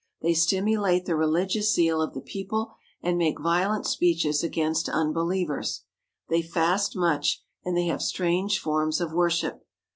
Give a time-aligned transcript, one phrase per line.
[0.23, 2.71] They stimulate the religious zeal of the people
[3.03, 5.83] and make violent speeches against unbelievers.
[6.27, 9.63] They fast much and they have strange forms of worship.